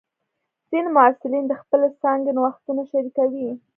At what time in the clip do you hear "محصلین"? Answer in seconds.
0.97-1.43